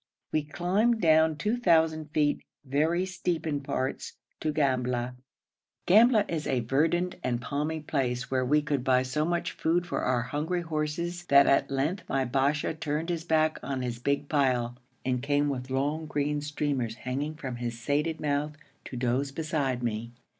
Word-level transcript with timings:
We 0.31 0.41
climbed 0.43 0.99
down 0.99 1.35
2,000 1.35 2.09
feet, 2.09 2.43
very 2.65 3.05
steep 3.05 3.45
in 3.45 3.61
parts, 3.61 4.13
to 4.39 4.51
Gambla. 4.51 5.13
Gambla 5.85 6.25
is 6.27 6.47
a 6.47 6.61
verdant 6.61 7.17
and 7.23 7.39
palmy 7.39 7.81
place 7.81 8.31
where 8.31 8.43
we 8.43 8.63
could 8.63 8.83
buy 8.83 9.03
so 9.03 9.25
much 9.25 9.51
food 9.51 9.85
for 9.85 10.01
our 10.01 10.23
hungry 10.23 10.63
horses 10.63 11.25
that 11.25 11.45
at 11.45 11.69
length 11.69 12.09
my 12.09 12.25
Basha 12.25 12.73
turned 12.73 13.09
his 13.09 13.23
back 13.25 13.59
on 13.61 13.83
his 13.83 13.99
big 13.99 14.27
pile, 14.27 14.75
and 15.05 15.21
came 15.21 15.49
with 15.49 15.69
long 15.69 16.07
green 16.07 16.41
streamers 16.41 16.95
hanging 16.95 17.35
from 17.35 17.57
his 17.57 17.79
sated 17.79 18.19
mouth 18.19 18.57
to 18.85 18.97
doze 18.97 19.31
beside 19.31 19.83
me. 19.83 20.13